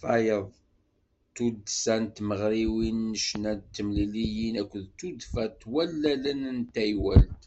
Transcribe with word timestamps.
Tayeḍ, 0.00 0.48
tuddsa 1.34 1.94
n 2.02 2.04
tmeɣriwin 2.16 2.98
n 3.12 3.14
ccna 3.24 3.52
d 3.60 3.62
temliliyin 3.74 4.54
akked 4.62 4.86
tudfa 4.98 5.44
ɣer 5.50 5.62
wallalen 5.72 6.40
n 6.56 6.58
taywalt. 6.74 7.42